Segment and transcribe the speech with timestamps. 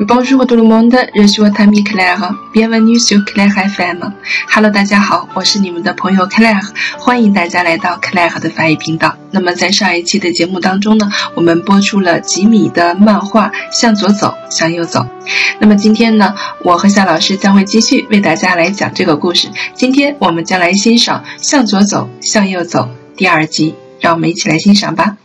[0.00, 2.34] Bonjour tout le monde, je suis votre ami Claire.
[2.52, 4.12] Bienvenue sur Claire FM.
[4.52, 6.68] Hello，大家好，我是你们的朋友 Claire，
[6.98, 9.16] 欢迎大家来到 Claire 的法语频道。
[9.30, 15.00] 那么在上一期的节目当中呢，我们播出了吉米的漫画《向左走，向右走》。
[15.60, 16.34] 那么今天呢，
[16.64, 19.48] 我和夏老师将会继续为大家来讲这个故事。
[19.74, 22.80] 今天我们将来欣赏《向左走，向右走》
[23.16, 25.16] 第二集，让我们一起来欣赏吧。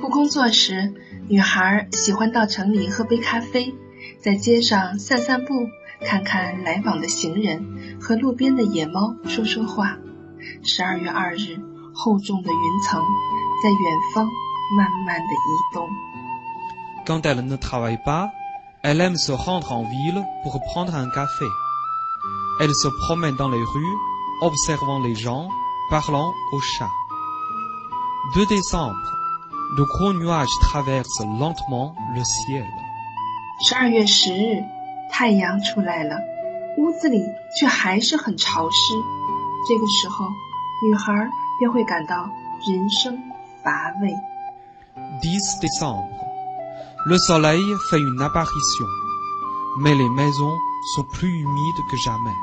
[0.00, 0.92] 不工作时。
[1.30, 3.74] 女孩喜欢到城里喝杯咖啡，
[4.18, 5.68] 在街上散散步，
[6.00, 9.98] 看看来往的行人，和路边的野猫说说话。
[10.64, 11.60] 十二月二日，
[11.94, 13.02] 厚重的云层
[13.62, 13.78] 在远
[14.14, 14.24] 方
[14.74, 15.86] 慢慢的移动。
[17.04, 18.30] Quand elle ne travaille pas,
[18.82, 21.44] elle aime se rendre en ville pour prendre un café.
[22.62, 23.96] Elle se promène dans les rues,
[24.40, 25.46] observant les gens,
[25.90, 26.88] parlant aux chats.
[28.34, 28.96] 2 décembre.
[29.75, 32.65] Le gros nuage traverse lentement le ciel.
[33.67, 34.63] 十二月十日，
[35.11, 36.17] 太阳出来了，
[36.77, 37.23] 屋子里
[37.59, 38.93] 却还是很潮湿。
[39.67, 40.25] 这个时候，
[40.85, 42.29] 女孩便会感到
[42.67, 43.17] 人生
[43.63, 44.13] 乏味。
[45.21, 46.07] 10 décembre.
[47.05, 48.87] Le soleil fait une apparition,
[49.79, 50.57] mais les maisons
[50.95, 52.35] sont plus humides que jamais.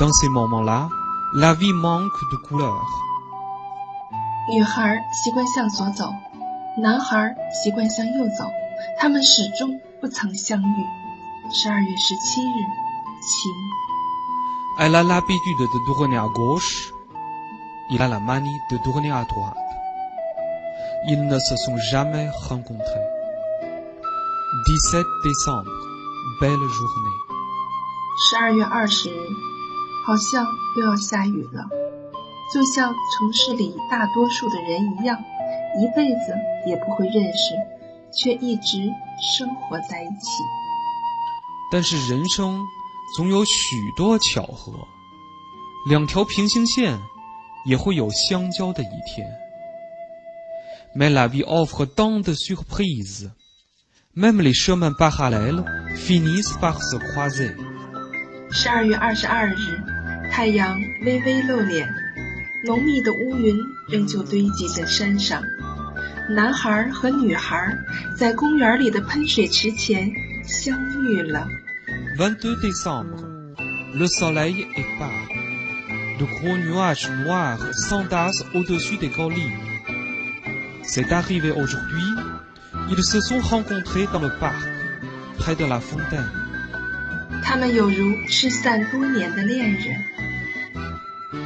[0.00, 0.88] Dans ces moments-là,
[1.34, 2.82] la vie manque de couleur.
[4.49, 6.09] 女孩习惯向左走，
[6.81, 8.45] 男孩习惯向右走，
[8.97, 10.85] 他们始终不曾相遇。
[11.51, 12.59] 十二月十七日，
[13.21, 13.51] 晴。
[14.79, 16.93] Elle a l'habitude de tourner à gauche,
[17.89, 19.57] il a la manie de tourner à droite.
[21.09, 23.07] Ils ne se sont jamais rencontrés.
[24.91, 25.71] 17 décembre,
[26.39, 27.17] belle journée.
[28.29, 29.27] 十二月二十日，
[30.05, 30.45] 好像
[30.77, 31.86] 又要下雨了。
[32.53, 35.21] 就像城市里大多数的人一样，
[35.79, 36.33] 一辈子
[36.65, 37.55] 也不会认识，
[38.13, 38.89] 却一直
[39.35, 40.43] 生活在一起。
[41.69, 42.65] 但是人生
[43.17, 44.71] 总有许多巧合，
[45.89, 46.97] 两条平行线
[47.65, 49.27] 也会有相交的一天。
[50.95, 53.29] Mais la vie offre tant de surprises,
[54.15, 55.63] même les chemins parallèles
[55.95, 57.53] finissent par se croiser。
[58.49, 59.83] 十二月二十二日，
[60.31, 62.06] 太阳微微露脸。
[62.67, 63.57] 浓密的乌云
[63.87, 65.41] 仍旧堆积在山上。
[66.29, 67.77] 男孩和女孩
[68.17, 70.11] 在公园里的喷水池前
[70.43, 71.47] 相遇了。
[72.17, 73.23] 22 décembre,
[73.93, 75.09] le soleil est bas.
[76.19, 79.57] De gros nuages noirs s'entassent au-dessus des collines.
[80.83, 82.09] C'est arrivé aujourd'hui.
[82.89, 84.61] Ils se sont rencontrés dans le parc,
[85.37, 86.29] près de la fontaine.
[87.43, 90.26] 他们有如失散多年的恋人。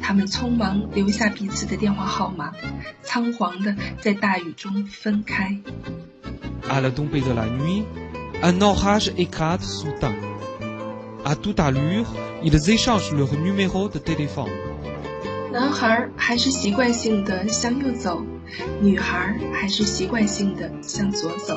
[0.00, 2.52] 他们匆忙留下彼此的电话号码，
[3.02, 5.60] 仓皇的在大雨中分开。
[6.68, 7.84] À la tombée de la nuit,
[8.42, 10.14] un orage éclate soudain.
[11.24, 12.06] À toute allure,
[12.42, 14.50] ils échangent leur numéro de téléphone.
[15.52, 18.22] 男孩还是习惯性的向右走，
[18.82, 21.56] 女孩还是习惯性的向左走。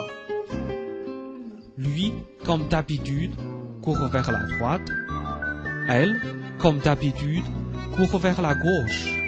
[1.77, 2.13] Lui,
[2.45, 3.31] comme d'habitude,
[3.81, 4.87] court vers la droite.
[5.87, 6.19] Elle,
[6.59, 7.43] comme d'habitude,
[8.07, 9.18] court vers la gauche.